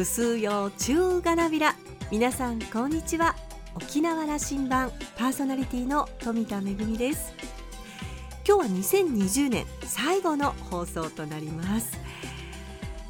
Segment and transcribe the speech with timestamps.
[0.00, 0.22] ぐす。
[0.22, 1.76] うよ中がなびら
[2.10, 3.36] 皆さんこんにちは。
[3.74, 7.34] 沖縄羅針盤パーソナリティの富田恵です。
[8.48, 11.98] 今日は2020年最後の放送となります。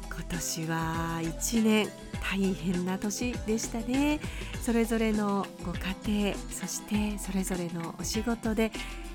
[0.09, 1.87] 今年は1年
[2.21, 4.19] 大変な年でしたね。
[4.61, 8.69] それぞれのご家庭そしてそれぞれのお仕事で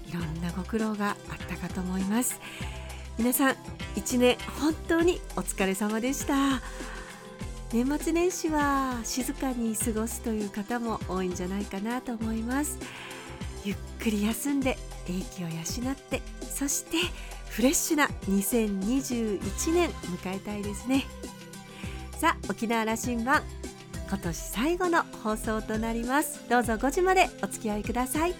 [0.06, 2.40] いろんなご苦労があったかと思います。
[3.18, 3.56] 皆さん
[3.96, 6.62] 1年本当にお疲れ様でした。
[7.72, 12.78] 年末年始は静かに過ごすという方も多いんじゃないかなと思います。
[13.64, 16.98] ゆっくり休んで英気を養ってそして
[17.50, 21.04] フレッシュな2021年迎えたいですね。
[22.18, 23.42] さあ沖縄羅針盤
[24.08, 26.48] 今年最後の放送となります。
[26.48, 28.34] どうぞ5時までお付き合いください。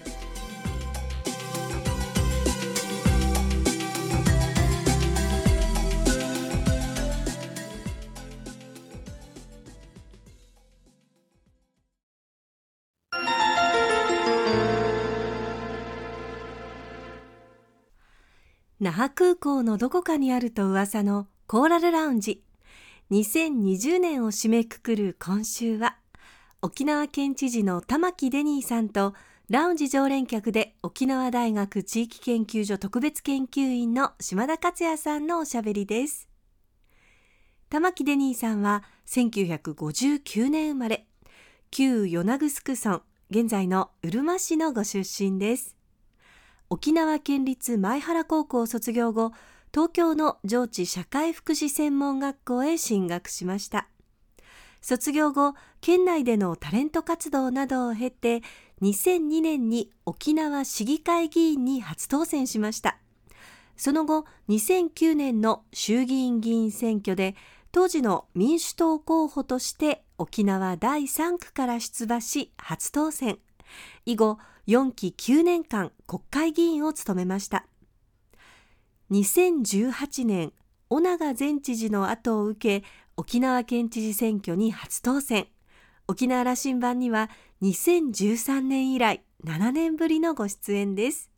[18.97, 22.41] 覇空港のどこかにあると噂のコーラルラウンジ。
[23.11, 25.97] 2020年を締めくくる今週は
[26.63, 29.13] 沖縄県知事の玉城デニーさんと
[29.51, 36.27] ラウンジ常連客で沖縄大学地域研究所特別研究員の島田克也さんのおしゃべりです。
[37.69, 41.05] 玉城デニーさんは1959年生まれ。
[41.69, 45.76] 旧与那城村現在のうるま市のご出身です。
[46.69, 49.31] 沖縄県立前原高校卒業後
[49.73, 53.87] 東京の上智社会福祉専門学校へ進学しました。
[54.81, 58.41] 卒業後県内でのタレント活動などを経て
[58.81, 62.97] 2002年に沖縄市議会議員に初当選しました。
[63.77, 67.35] その後2009年の衆議院議員選挙で
[67.71, 73.39] 当時の民主党候補として沖縄第3区から出馬し初当選。
[74.05, 77.65] 以後4期9年間国会議員を務めました。
[79.11, 80.53] 2018年
[80.89, 82.85] 尾長前知事の後を受け
[83.15, 85.47] 沖縄県知事選挙に初当選。
[86.07, 87.29] 沖縄羅針盤には
[87.61, 91.31] 2013年以来7年ぶりのご出演です。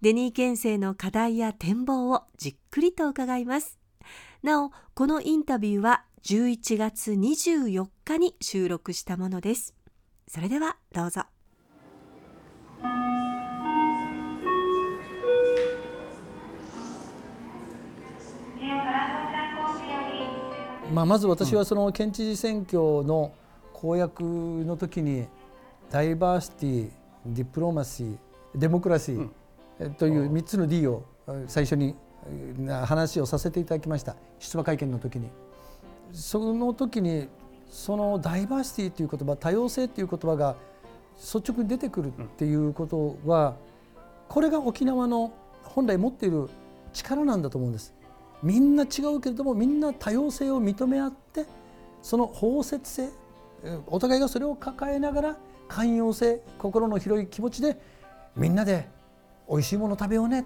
[0.00, 3.78] デニー県政の課題や展望をじっくりと伺います。
[4.42, 9.74] なおこのインタビューは11月24日に収録したものです。
[10.28, 11.33] それではどうぞ。
[20.94, 23.32] まあ、まず私はその県知事選挙の
[23.72, 25.26] 公約の時に
[25.90, 26.90] ダイバーシティ
[27.26, 28.16] ディプロマシー
[28.54, 31.04] デモクラシーという3つの D を
[31.48, 31.96] 最初に
[32.86, 34.14] 話をさせていただきました。
[34.38, 35.28] 出馬会見の時に。
[36.12, 37.28] その時に
[37.68, 40.54] そのダイバーシティという言葉多様性という言葉が
[41.16, 43.56] 率直に出てくるっていうことは
[44.28, 45.32] これが沖縄の
[45.62, 46.48] 本来持っている
[46.92, 47.94] 力なんだと思うんです。
[48.42, 51.46] みんな違うけれどもみんな多様性を認め合って
[52.02, 53.08] その包摂性
[53.86, 55.36] お互いがそれを抱えながら
[55.68, 57.78] 寛容性心の広い気持ちで
[58.36, 58.88] みんなで
[59.48, 60.44] 美味しいもの食べようね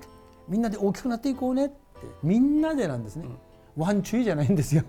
[0.48, 1.76] みんなで大きくなっていこうねって
[2.22, 4.84] みんなでなんですね、うん、ワンチュイじゃないんですよ。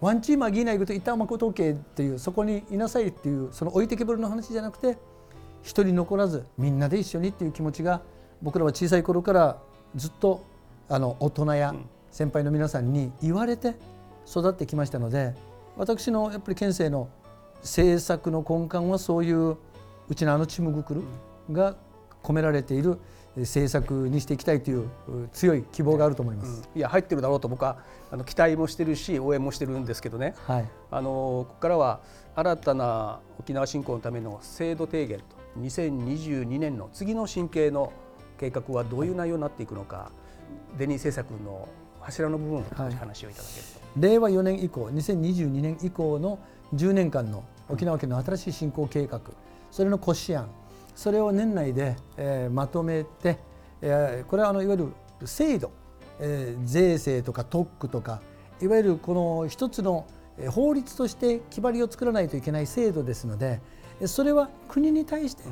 [0.00, 4.98] ワンチーマギーナイグと板誠家っていうそこにいなさいっていうその置いてけぼりの話じゃなくて
[5.62, 8.02] 一人残らずみんなで一緒にっていう気持ちが
[8.42, 9.58] 僕らは小さい頃から
[9.94, 10.44] ずっと
[10.88, 11.74] あの大人や
[12.10, 13.74] 先輩の皆さんに言われて
[14.28, 15.34] 育ってきましたので
[15.76, 17.08] 私のやっぱり県政の
[17.62, 19.56] 政策の根幹はそういう
[20.08, 21.02] うちのあのチムグクル
[21.52, 21.76] が
[22.22, 22.98] 込められている
[23.36, 24.88] 政策にしていきたいという
[25.32, 26.68] 強い希望があると思います。
[26.74, 27.78] うん、いや入ってるだろうと僕は
[28.10, 30.34] あの期待もしてるし応援もしてるんですけどね。
[30.46, 32.00] はい、あのここからは
[32.34, 35.24] 新たな沖縄振興のための制度提言と
[35.58, 37.92] 2022年の次の新経の
[38.38, 40.10] 計画はどういう内容になっていくのか、
[40.78, 41.68] デニー政策の
[42.00, 46.38] 柱の部分を話をいただけると、はい、令和4年以降2022年以降の
[46.74, 49.20] 10年間の沖縄県の新しい振興計画、
[49.70, 50.48] それの骨子案
[50.94, 53.38] それを年内で、えー、まとめて、
[53.80, 55.72] えー、これはあのいわゆる制度、
[56.20, 58.20] えー、税制とか特区とか
[58.60, 60.06] いわゆるこの一つの
[60.50, 63.60] 法律として決まりを作らないといけない制度ですので
[64.06, 65.44] それは国に対して、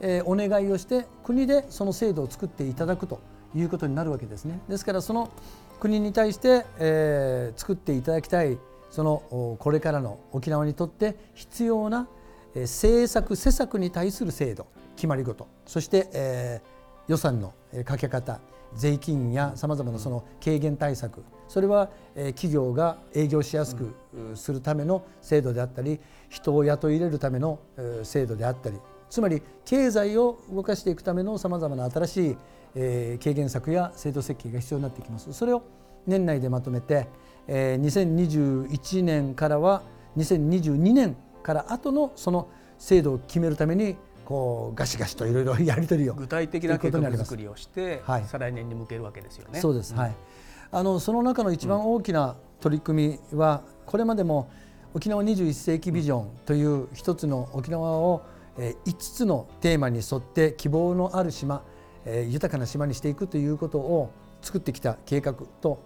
[0.00, 3.20] えー、お願いをして国でその制度を作っていただくと
[3.54, 4.60] いうことになるわけですね。
[4.68, 5.30] ですからその
[5.80, 8.58] 国に対して、えー、作っていただきたい
[8.90, 12.08] そのこれからの沖縄にとって必要な
[12.54, 14.66] 政策施策に対する制度
[14.96, 16.75] 決まり事そして、えー、
[17.08, 17.52] 予算の
[17.84, 18.40] かけ方
[18.74, 23.94] 税金やさまざまなその軽減対策それは企業が営業しやすく
[24.34, 27.60] するための制度であったり人を雇い入れるための
[28.02, 28.76] 制度であったり
[29.08, 32.36] つまり経済を動かしていくためのさまざまな新しい
[32.74, 35.32] 軽減策や制度設計が必要になってきます。
[35.32, 35.62] それを
[36.06, 37.06] 年内でまとめて
[37.48, 39.82] 2021年からは
[40.16, 42.48] 2022年から後のその
[42.78, 49.60] 制度を決めるためにこうガシガシといろいろやり取りを具体的な計画作りをして、はい、再来年に向けるわけですよね。
[49.60, 50.14] そうです、はい、
[50.72, 54.50] あのその中の一番大きな取り組みは、これまでも
[54.94, 58.22] 沖縄21世紀ビジョンという一つの沖縄を
[58.56, 61.62] 5つのテーマに沿って希望のある島
[62.06, 65.82] 豊かな島にしていくということを作ってきた計画と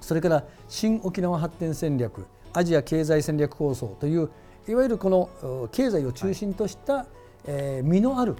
[0.00, 4.30] それから新沖縄発展戦略アジア経済戦略構想という
[4.68, 7.06] いわゆるこの経済を中心とした、はい
[7.46, 8.36] えー、実のある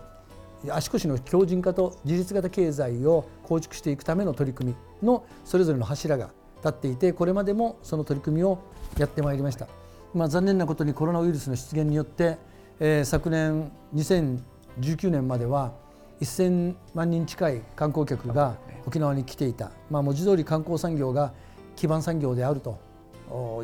[0.70, 8.58] 足腰の強靭化と自立型経済を構築していくための取り組みのそれぞれの柱が立っていてこれまでもその取り組みを
[8.98, 9.68] やってまいりました、
[10.14, 12.38] まあ、残念なことにコロナウイルスの出現によって、
[12.80, 15.72] えー、昨年2019年までは
[16.20, 18.56] 1000万人近い観光客が
[18.86, 21.34] 沖縄に来ていた、まあ、文字通り観光産業が
[21.76, 22.78] 基盤産業であると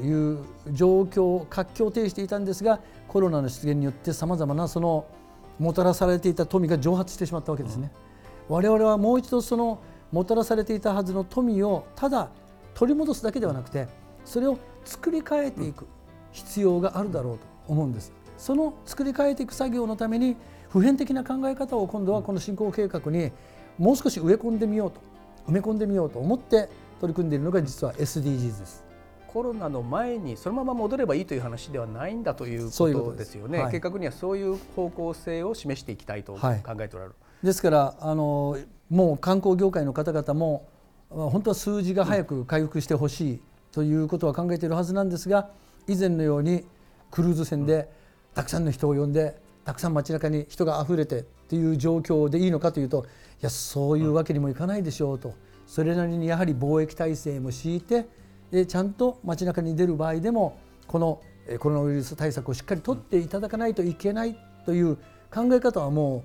[0.03, 0.39] いう
[0.73, 5.07] 状況を活況を呈していたんですがコロナの出現によってさまざまなその
[5.61, 7.93] もたらされていた富が蒸発してしまったわけですね。
[8.49, 9.79] 我々はもう一度その
[10.11, 12.31] もたらされていたはずの富をただ
[12.75, 13.87] 取り戻すだけではなくて
[14.25, 15.87] それを作り変えていく
[16.33, 18.13] 必要があるだろうと思うんです。
[18.39, 20.35] その作り変えていく作業のために
[20.71, 23.31] 普遍的な考え方を今度はこの振興計画に
[23.79, 25.01] もう少し植え込んでみようと
[25.47, 26.71] 埋め込んでみようと思って
[27.01, 28.90] 取り組んでいるのが実は SDGs です。
[29.33, 33.37] コロナの前にそのまま戻ればいいという話ではないんだということです。
[33.37, 37.11] よね、はい、計画にはそういう方向性を示していきたいと考えておられる。
[37.11, 37.11] は
[37.45, 40.67] い、ですからあのもう観光業界の方々も
[41.11, 45.51] 本当は数字が早く回復してほしいということは考えているはずなんですが
[45.87, 46.65] 以前のように
[47.13, 47.89] クルーズ船で
[48.35, 55.35] たくさんの人を呼んでたくさん街中に人があふれてっていう状況でいいのかというといやそういうわけにもいかないでしょうと。
[55.71, 58.09] それなりにやはり貿易体制も敷いて
[58.51, 61.21] でちゃんと街中に出る場合でもこの
[61.59, 64.97] コロナウイルス対策をしっかりとっていただかないといけないという
[65.33, 66.25] 考え方はも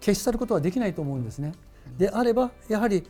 [0.00, 1.52] う消し去ることはできないと思うんですね。
[1.98, 3.04] であればやはり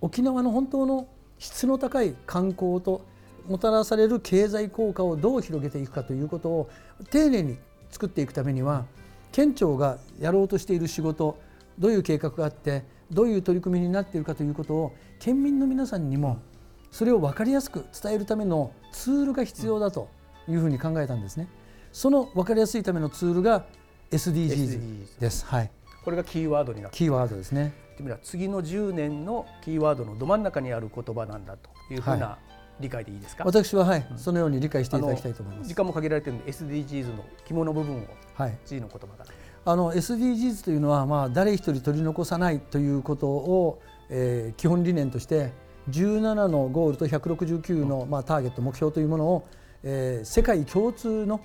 [0.00, 1.08] 沖縄の本当の
[1.38, 3.02] 質の高い観光と
[3.48, 6.70] もたらされる経済効果をどう広げていくかということを
[7.10, 7.58] 丁寧に
[7.90, 8.86] 作っていくためには
[9.32, 11.38] 県庁がやろうとしている仕事
[11.78, 16.38] どういう計画があってどういう取り組みになっているかということを県民の皆さんにも
[16.94, 20.08] それを分かりやすく伝えるためのツールが必要だと
[20.48, 21.48] いうふうに考えたんですね。
[21.92, 23.66] その分かりやすいためのツールが
[24.12, 25.44] SDGs です。
[25.44, 25.72] はい。
[26.04, 27.74] これがキーワードになってキーワードですね。
[28.22, 32.38] 次の10年のキーワードのど真ん中にある言葉なんだというふうな、
[32.78, 33.42] 理解でいいですか？
[33.44, 39.30] 私ははい、うん、そのように理解していただきたいと思います時間も限られているので SDGs の肝の部分を、はい、次の言葉から
[39.64, 43.80] あの SDGs というのは、まあ、誰一人取り残さないということを、
[44.10, 45.52] えー、基本理念として
[45.90, 49.48] 17のゴールと169の、まあ、ターゲット目標というものを、
[49.82, 51.40] えー、世界共通の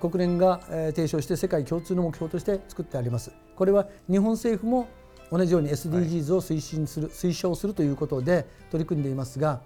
[0.00, 0.60] 国連が
[0.94, 3.32] 提唱して世界共通の目標として作ってあります。
[3.56, 4.88] これは日本政府も
[5.30, 9.60] 同じように SDGs を推進する、はい、推奨するということで取り組んでいますが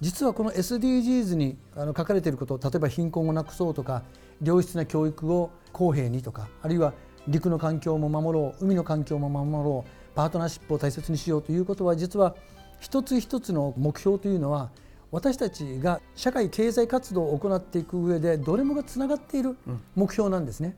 [0.00, 4.02] 実はこの SDGs にあの書かれていること例えば貧困をなくそうとか
[4.42, 6.92] 良質な教育を公平にとかあるいは
[7.26, 12.36] 陸の環境も守ろう海の環境も守ろうパートナーシップを大切にしようということは実は
[12.80, 14.70] 一つ一つの目標というのは
[15.10, 19.56] 私たちが社会経済活動を行っていく上でどれもがつながっている
[19.94, 20.76] 目標なんですね。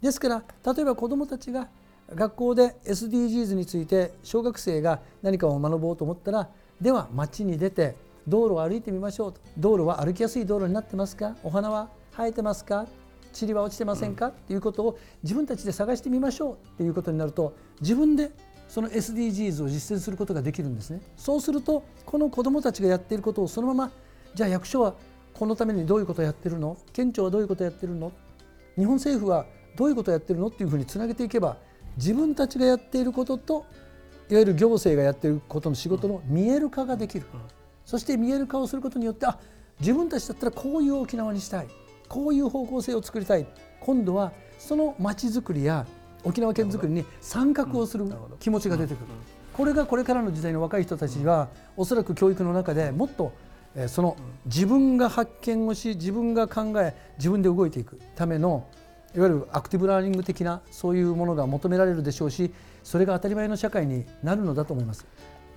[0.00, 0.44] ですから
[0.74, 1.68] 例えば子どもたちが
[2.14, 6.48] 学校で SDGs について小学生が何かを学ぼうと思ったら
[6.80, 7.96] では街に出て
[8.28, 11.36] 道路を歩いてみましょうと道路は歩きやすい道路になってますか？
[11.42, 12.86] お花は生えてますか？
[13.40, 18.30] 塵は落ちてませんか、っていうことを自分たちで探してみましょうっていうことになると自分で
[18.72, 21.02] その SDGs を実践することができるんですね。
[21.14, 23.92] そうするとこの子どもたちがやっていることをそのまま
[24.34, 24.94] じゃあ役所は
[25.34, 26.78] このためにどういうことをやってるの？
[26.94, 28.10] 県庁はどういうことをやってるの？
[28.78, 29.44] 日本政府は
[29.76, 31.58] どういうことをやってるのっていうふうにつなげていけば
[31.98, 33.66] 自分たちがやっていることと
[34.30, 37.26] いわゆる行政がやっていることの仕事の見える化ができる、
[37.84, 39.38] そして見える化をすることによってあ
[39.80, 41.68] 自分たちだったらこういう沖縄にしたい。
[42.08, 43.46] こういう方向性を作りたい。
[43.80, 45.86] 今度はその街づくりや
[46.24, 48.06] 沖縄県づくりに参画をする
[48.40, 49.06] 気持ちが出てくる、
[49.52, 53.32] これがこれからの時代の若い人たちはおそらく教育の中でもっと
[53.88, 58.66] その自分が発見をし自分が考え自分で動いていくための
[59.14, 62.52] いわゆるアクティブラーニング的なそういうものが求められるでしょうし
[62.82, 65.06] それが当たり前の社会になるのだと思います。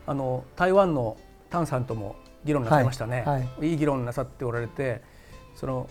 [0.08, 1.18] あの台湾の
[1.50, 5.02] タンさんとも議論なさいましたね、はいはい、いい議論なさっておられて
[5.56, 5.90] その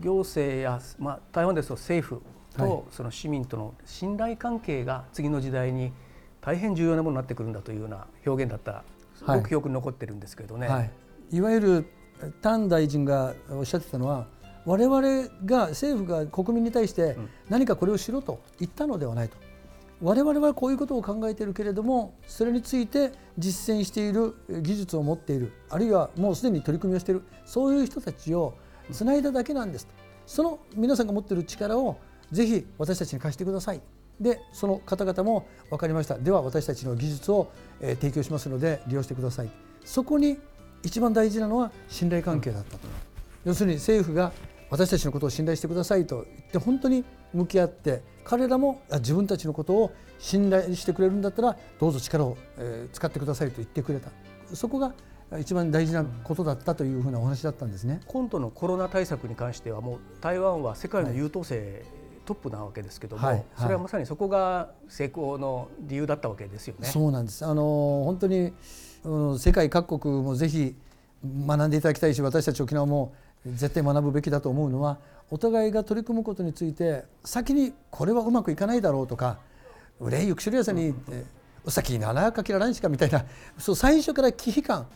[0.00, 5.92] 行政や、まあ、台湾ですと政府とその市民との信頼関係が次の時代に
[6.40, 10.68] 大変重要なものになってくるんだというような表現だったすごく記憶に残ってるんですけどね。
[10.68, 10.90] はい、
[11.30, 11.86] いわゆる
[12.40, 14.26] 丹大臣がおっしゃってたのは
[14.64, 15.00] 我々
[15.44, 17.16] が政府が国民に対して
[17.48, 19.36] 何かこれをしろと言ったのではないと。
[20.00, 28.54] 我々はこういうことを考えているけれどもそれについて実践している技術を持っているあるいはもうすでに取り組みをしているそういう人たちを
[28.90, 29.94] つないだだけなんですと。
[30.26, 31.98] その皆さんが持っている力を
[32.32, 33.80] ぜひ私たちに貸してください。
[34.20, 36.18] でその方々も分かりました。
[36.18, 39.50] では私たちの技術を、え提供しますので利用してください。
[39.84, 40.38] そこに
[40.82, 42.88] 一番大事なのは信頼関係だったと、
[43.44, 44.32] 要するに政府が
[44.70, 52.38] 私たちのことを信頼してくださいと言って本当に向き合って彼らも自分たちのことを信頼してくれるんだったらどうぞ力を
[52.92, 54.10] 使ってくださいと言ってくれた。
[54.54, 54.94] そこが
[55.40, 58.00] 一番大事なことだったというふうなお話だったんですね。
[58.06, 61.84] 今度のコロナ対策に関してはもう台湾は世界の優等生
[62.24, 66.86] トップなわけですけども、はいはい、それはまさにそこが成功の理由だったわけですよね。
[66.86, 68.52] そうなんですあの本当に、
[69.04, 70.76] うん、世界各国もぜひ
[71.24, 73.12] 学んでいただきたいし私たち沖縄も
[73.46, 74.98] 絶対学ぶべきだと思うのは
[75.30, 79.38] お互いが取り組むことについて先にこれはうまくいかないだろうとか
[80.00, 81.26] 「憂いゆくしりやさに、うん、
[81.64, 83.24] うさきならかきららんしか」みたいな
[83.58, 84.86] そう最初から忌避感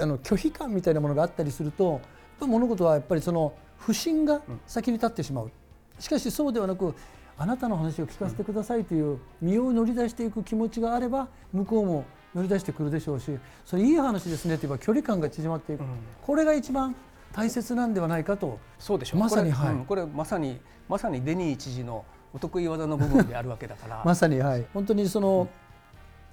[0.00, 2.00] あの拒否感みたいなものがあったりすると
[2.40, 5.50] 物事はやっぱりその不信が先に立ってしまう。
[5.98, 6.94] しかしそうではなく
[7.36, 15.86] あなたの話を聞かせてくださいという身を乗り出していく気持ちがあれば向こうも乗り出してくるでしょうしそれいい話ですねと言えば距離感が縮まっていく、うん、
[16.22, 16.94] これが一番
[17.34, 18.60] 大切なんではないかと。
[18.78, 19.20] そうでしょう。
[19.20, 24.02] まさにこれ,、はい、これまさにまさにデニー知事のお得意技の部分であるわけだから。
[24.06, 24.64] まさにはい。
[24.72, 25.48] 本当にその、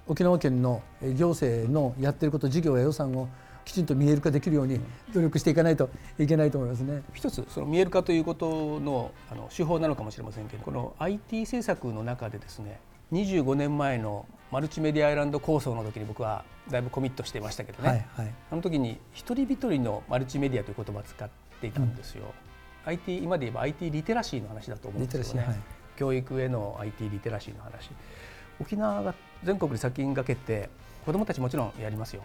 [0.06, 0.80] うん、沖縄県の
[1.16, 3.28] 行政のやってること事業や予算を
[3.64, 4.80] きちんと見える化できるように
[5.14, 7.02] 努力していかないといけないと思いますね。
[7.14, 12.80] 一つその見える化ということのあの手法なのかもしれませんけどこの IT 政策の中でですね
[13.12, 21.28] 25年前のマルチメディアアイランド構想の時に僕はだいぶコミットしていましたけどね、はいはい、あの時に一人一人のマルチメディアという言葉を使っ
[21.60, 22.24] ていたんですよ。
[22.84, 25.46] うん、IT 今で言えば IT リテラシーの話だと思うんですよね。
[25.46, 25.56] はい、
[25.96, 27.90] 教育への IT リテラシーの話。
[28.60, 30.68] 沖縄が全国に先駆けて
[31.04, 32.22] 子どもたちもちろんやりますよ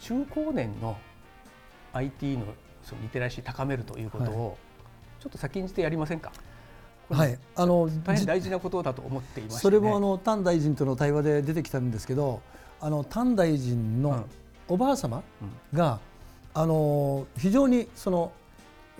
[0.00, 0.96] 中高年の
[1.92, 2.46] IT の
[2.82, 4.58] そのリテラシー高めるということを、
[5.20, 6.32] ちょっと先んじてやりませんか？
[7.10, 12.42] はい、あの大変大事なことだと思っていまし、ね、それもあの丹大臣との対話で出てきたんですけど、
[12.80, 14.26] あの丹大臣の
[14.68, 15.22] おばあ様
[15.72, 15.98] が、
[16.54, 18.32] うん、あの非常にその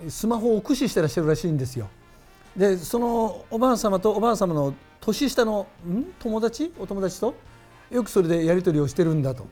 [0.07, 1.87] スマホを駆使してらっしゃるらしいんですよ。
[2.57, 6.05] でそのおばあ様とおばあ様の年下のん？
[6.19, 6.73] 友達？
[6.79, 7.35] お友達と？
[7.91, 9.45] よくそれでやり取りをしてるんだと。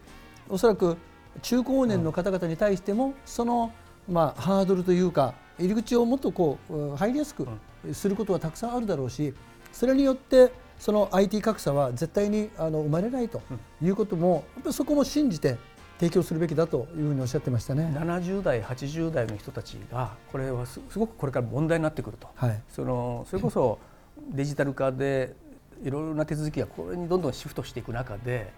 [0.50, 0.98] おそらく
[1.42, 3.72] 中高年の方々に対してもその、
[4.10, 7.48] まあ、ハードルというか入り口をもっとこう入りやすく
[7.94, 9.34] することはたくさんあるだろうし
[9.72, 13.42] それによってその IT 格差は絶対にあの生まれないと
[13.82, 15.58] いうこともやっぱりそこも信じて
[16.00, 17.92] 提供するべきだというふうにおっしゃってましたね。
[17.96, 23.80] 70代、80代の人たちがこれはすごくこれから問題になってくると、はい、そのそれこそ
[24.30, 25.36] デジタル化で
[25.84, 28.52] いろいろな手続きがこれにどんどんシフトしていく中で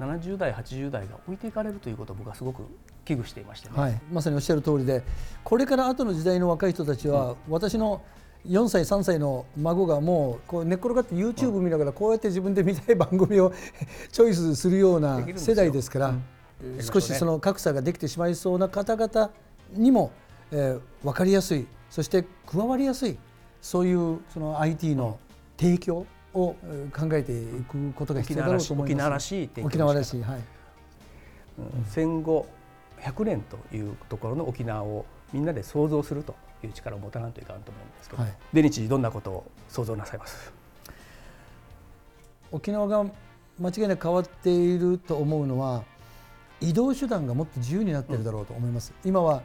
[0.00, 2.62] 70代80代が置いていかれるということを僕はすごく
[3.04, 5.02] 危惧していまして、ね、はい、まさにおっしゃる通りで
[5.44, 8.02] これから後の時代の若い人たちは、うん、私の
[8.46, 13.52] 4歳3歳の孫がもうこう寝っ転がって YouTube 見ながらこうやって自分で見たい番組を
[14.12, 19.30] チョイスするような世代ですから、うん、少しその格差ができてしまいそうな方々
[19.72, 20.10] にも、
[20.50, 23.18] えー、分かりやすいそして加わりやすい
[23.62, 25.18] そういうその IT の
[25.56, 26.56] 提供を
[26.92, 28.92] 考えていくことが必要だろうと思います。
[28.92, 30.40] 沖縄らしい沖縄らしい、はい、
[31.86, 32.46] 戦後
[33.00, 40.52] 100年というところの沖縄をみんなで想像するという力を持たないといかんと思うんですけど、はい、デニチどんなことを想像なさいます？
[42.50, 43.04] 沖縄が
[43.58, 45.84] 間違いなく変わっていると思うのは
[46.60, 48.92] 移動手段がもっと自由になっているだろうと思います。
[49.04, 49.42] うん、今は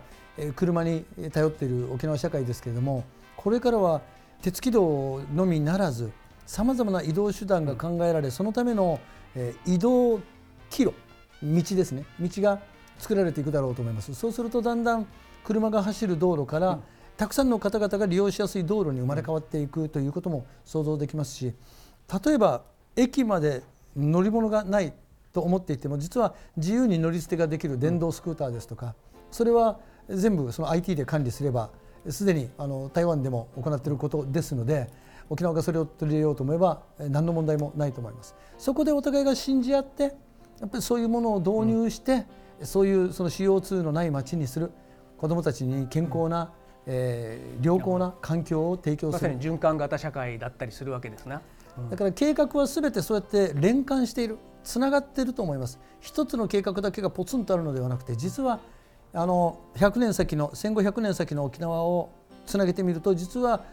[0.56, 3.04] 車に頼っている沖縄社会ですけれども
[3.36, 4.02] これからは
[4.42, 6.12] 鉄軌道のみならず
[6.50, 9.00] さまざまな移動手段が考えられそのための、
[9.36, 10.20] え移動
[10.72, 10.96] 帰路
[11.44, 12.06] 道ですね。
[12.20, 12.60] 道が
[12.98, 14.16] 作られていくだろうと思います。
[14.16, 15.06] そうするとだんだん
[15.44, 16.84] 車が走る道路から、うん、
[17.18, 21.54] たくさんの方々が利用しやすい道路に生まれ変わっていくということも想像できますし
[22.26, 22.64] 例えば
[22.96, 23.62] 駅まで
[23.96, 24.92] 乗り物がない
[25.32, 28.96] と思っていても実は自由に乗り捨てができる電動スクーターですとか
[29.30, 29.80] それは
[30.10, 31.70] 全部その IT で管理すれば
[32.10, 34.90] すでにあの台湾でも行っていることですので
[35.30, 38.36] 沖縄がそれを取り入れようと思えば何の問題もないと思います。
[38.58, 42.26] そこでお互いが信じ合ってやっぱりそういうものを導入して、
[42.60, 44.72] うん、そういうその CO2 のない街にする
[45.18, 46.52] 子どもたちに健康な、
[46.86, 49.30] えー、良好な環境を提供する。
[49.30, 51.40] まさに循環型社会だったりするわけですね、
[51.78, 54.38] うん、だから計画はすべてそうやって連関している。
[54.64, 55.80] つながっていると思います。
[56.00, 58.60] 一つの計画だけがポツンとあるのではなくて実は
[59.14, 62.10] あの100年先の戦後100年先の沖縄を
[62.46, 63.64] つなげてみると実は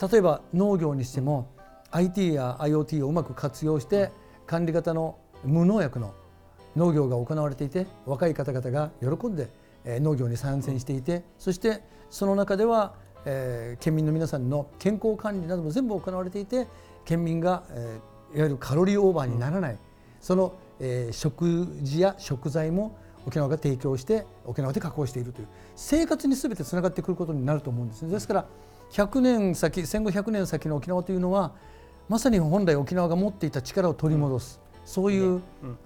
[0.00, 1.50] 例えば農業にしても
[1.90, 4.10] IT や IoT をうまく活用して
[4.46, 6.14] 管理型の無農薬の
[6.76, 9.48] 農業が行われていて若い方々が喜んで
[9.84, 12.94] 農業に参戦していてそしてその中では、
[13.80, 16.68] 県民の皆さんの健康管理なども全部行われていて
[17.04, 17.64] 県民が、
[18.34, 19.78] いわゆるカロリーオーバーにならない、
[20.20, 20.54] その、
[21.10, 22.96] 食事や食材も
[23.26, 28.10] 沖縄が提供して沖縄で加工しているという生活に全てつながってくることになると思うんですね。
[28.10, 28.46] ですから
[28.90, 31.52] 100年先戦後100年先の沖縄というのは
[32.08, 35.40] まさに本来沖縄が持っていた力を取り戻す、そういう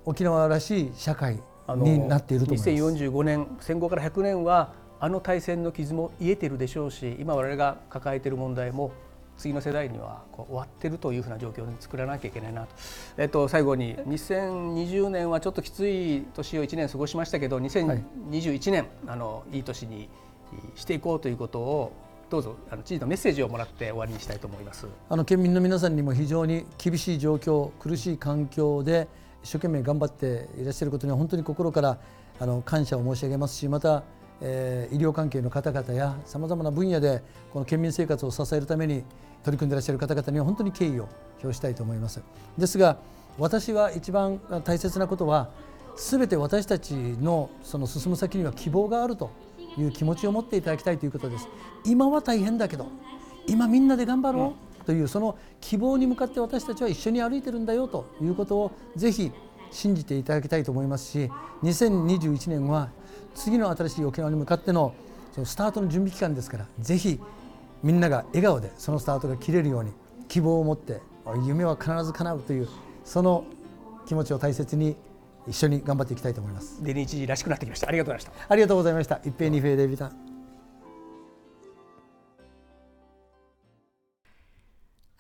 [0.04, 2.70] 沖縄らしい社会になっていると思います。
[2.70, 8.90] 2045年戦後から100年はあの大戦の傷も癒えてるでしょうし今我々が抱えている問題も
[9.36, 12.68] 次の世代にはこう終わってるというふうな状況に作らなきゃいけないなと。
[13.16, 20.08] えっと、最後に2020年はちょっときつい年を1年過ごしましたけど2021年、はい、あのいい年に
[20.74, 21.92] していこうということを
[22.30, 24.86] どうぞあの知事のメッセージをもらって終わりにしたいと思います。
[25.08, 29.08] あの県民の皆さんにも非常に厳しい状況苦しい環境で
[29.42, 31.98] 一生懸命頑張っていらっしゃることには本当に心から
[32.38, 34.02] あの感謝を申し上げますしまた
[34.40, 39.02] えー、医療関係の方々やさまざまな分野でこの県民生活を支えるために
[39.42, 41.08] 取り組んでいらっしゃる方々には本当に敬意を
[41.42, 42.22] 表したいと思います。
[42.56, 42.98] ですが
[43.38, 45.48] 私は一番大切なことは
[45.96, 49.30] 全て私たちのその進む先には希望があると
[49.76, 51.48] いう気持ちを持っていただきたいということです。
[51.84, 52.86] 今は大変だけど
[53.46, 59.30] 今みんなで頑張ろうというその希望に向かって私たちは一緒に歩いてるんだよということをぜひ
[59.70, 61.30] 信じていただきたいと思いますし
[61.62, 62.90] 2021年は
[63.34, 64.94] 次の新しい沖縄に向かっての
[65.32, 67.20] そのスタートの準備期間ですからぜひ
[67.82, 69.92] みんなが笑顔でそのスタートが切れるように
[70.26, 71.00] 希望を持って
[71.44, 72.68] 夢は必ず叶うという
[73.04, 73.44] その
[74.06, 74.96] 気持ちを大切に
[75.48, 76.82] 一緒に頑張っていきたいと思います。
[76.84, 77.88] デニー知事らしくなってきました。
[77.88, 78.52] ありがとうございました。
[78.52, 79.20] ありがとうございました。
[79.24, 80.28] 一平二平デビタン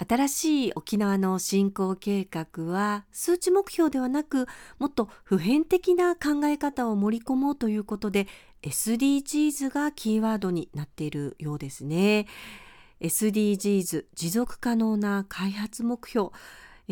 [0.08, 4.46] 新しい沖縄の振興計画は数値目標ではなく
[4.78, 8.26] もっと普遍的な考え方を盛り込もうということで
[8.62, 12.26] SDGs がキーワードになっているようですね。
[13.00, 16.30] SDGs 持続可能な開発目標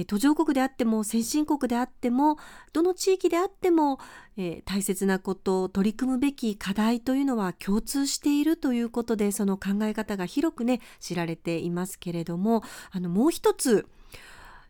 [0.04, 2.36] 途上国であっても先進国であっても
[2.72, 3.98] どの地域であっても、
[4.36, 13.86] えー、大切なこと取り組むべき課題というのは共通しているということでその考え方が広くね知られていますけれどもあのもう一つ、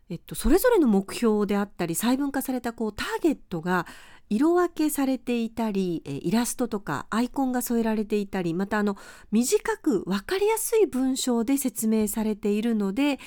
[0.09, 3.85] えっと、それぞれの目標であったり細分化されたこうターゲットが
[4.29, 8.97] 色分けされていたりイラストとかアイコンが添えられていたりまたあの
[9.31, 13.19] 短く分かりやすい文章で説明されているので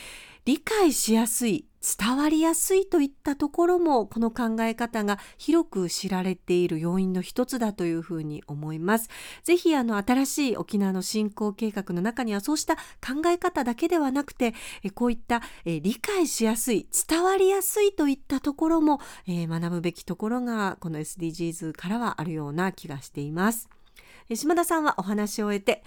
[0.45, 9.09] 理解しやすい伝わりやすいといったところもこの考え方が広く知られている要因の一つだというふうに思います。
[9.45, 14.55] ぜひあの新しい沖縄の振興計画の中にはそうした考え方だけではなくて
[14.95, 23.69] こういった理解しやすい伝わりやすいといったところも学ぶべきところがこの SDGs からはあるような気がしています。
[24.37, 25.83] 島田さんはお話を終えて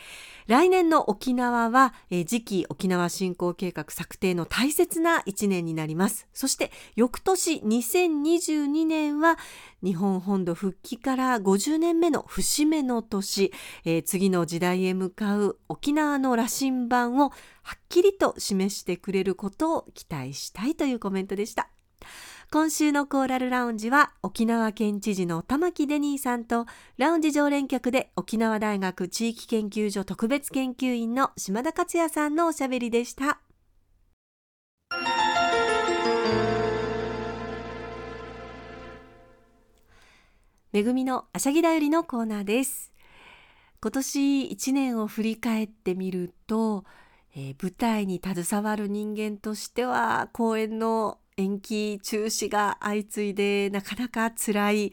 [0.47, 9.37] 来年の沖縄は、次期沖縄振興計画策定の大切な1年になりますそして翌年2022年は
[9.81, 13.51] 日本本土復帰から50年目の節目の年、
[14.05, 17.29] 次の時代へ向かう沖縄の羅針盤を
[17.63, 21.72] はっきりと示してくれることを期待したいというコメントでした。
[22.53, 26.67] 今週のコーラルラウンジは沖縄県知事の玉城デニーさんと
[26.99, 33.39] ラウンジ常連客で沖縄大学地域研究所特別研究員の島田克也さんのおしゃべりでした。
[40.71, 42.93] めぐみのあしゃぎだよりのコーナーです。
[43.81, 46.85] 今年1年を振り返ってみると、
[47.35, 54.91] えー、舞台に携わる人間としては公演の延期中止が相次いでなかなか辛い、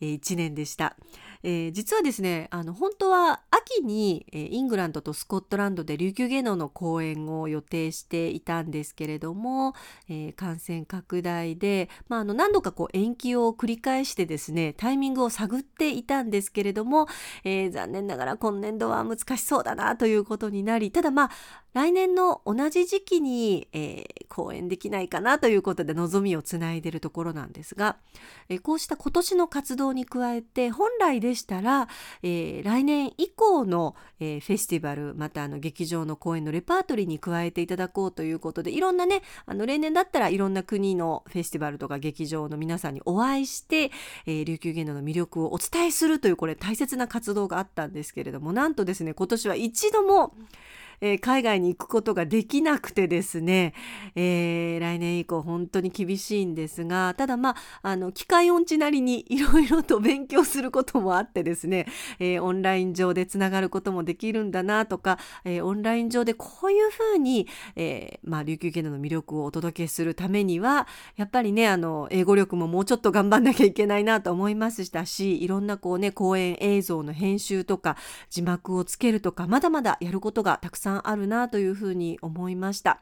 [0.00, 0.96] 1年でした、
[1.42, 9.74] えー、実はですねあの本当は秋にイングランドとスコットランドで琉球芸能の公演を予定していたんですけれども、
[10.08, 17.06] えー、感染拡大で、まあ、あの何度かこう延期を繰り返してですねタイミングを探っていたんですけれども、
[17.44, 21.30] えー、残念ながら今年度は難しそうだなということになりただまあ
[21.76, 27.98] 来年の同じ時期に、えー、公演できないかなということで望みをつないでるところなんですが、
[28.48, 31.88] えー、こうした今年の活動に加えて本来でしたら、
[32.22, 43.90] えー、来年以降の、えフェスティバルまたあの劇場の公演のレパートリーに加えていただこうということでいろんなねあの例年だったらいろんな国のフェスティバルとか劇場の皆さんにお会いして、
[44.24, 50.32] え琉球芸能の魅力をお伝えするというこれ大切な活動があったんですけれどもなんとですね今年は一度も、
[51.00, 53.74] えー、海外に行くことができなくてですね、
[54.14, 61.86] えー、来年以降本当に厳しいんですがただまああの機械音痴なりにいろいろと勉強することもあってですね、
[62.18, 77.96] えー、オンライン上でつながることもできるんだなとか、えオンライン上でこういうふうに、えまあ、琉球芸能の魅力をお届けするためにはやっぱりねあの英語力ももうちょっと頑張んなきゃいけないなと思いましたしいろんなこうね講演映像の編集とか
[78.30, 83.00] 字幕をつけるとかまだまだやることがたくさんさんあるなというふうに思いました。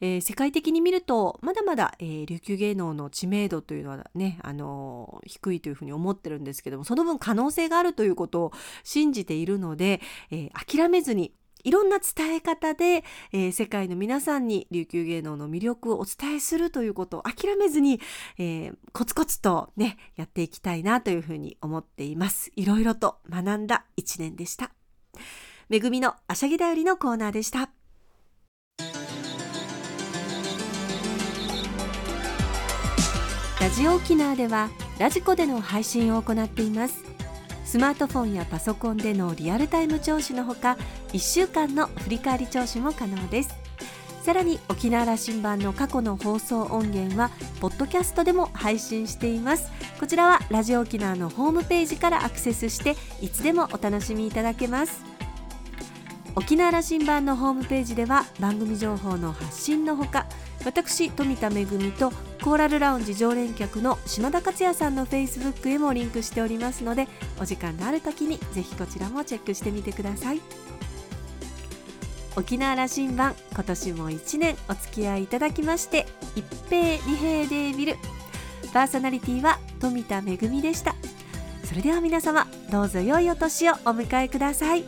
[0.00, 10.00] えー、世界的に見るとまだまだ、えー、琉球芸能の知名度というのはね、あのー、低いというふうに思ってるんですけどもその分可能性があるということを信じているので、
[10.32, 18.00] え諦めずにいろんな伝え方で、え、世界の皆さんに琉球芸能の魅力をお伝えするということを諦めずに、
[18.38, 22.50] えー、コツコツとねやっていきたいなというふうに思っています。
[22.56, 24.72] いろいろと学んだ一年でした。
[25.68, 27.70] めぐみのあしゃぎだよりのコーナーでした。
[33.60, 37.12] ラジオ沖縄ではラジコでの配信を行っています。
[37.72, 40.76] スマートフォンやパソコンでのリアルタイム聴取のほか
[41.14, 43.54] 1週間の振り返り聴取も可能です
[44.22, 55.11] さらに沖縄羅針盤の過去の放送音源はポッドキャストでも配信していますこちらはラジオ沖縄のホームページからアクセスしていつでもお楽しみいただけます
[56.34, 60.26] 沖縄羅針盤のホームページでは番組情報の発信のほか
[60.64, 62.10] 私富田恵と
[62.42, 67.06] コーラルラウンジ常連客の島田克也さんのフェイスブックへもリンクしておりますので
[67.40, 70.40] お時間のある時にぜひこちらもチェックしてみてください。
[72.34, 77.96] 沖縄羅針盤今年も1年お付き合いいただきまして一平二平で見る
[78.72, 80.94] パーソナリティは富田恵でした。
[81.64, 84.84] それでは皆様どうぞ良いお年をお迎えください。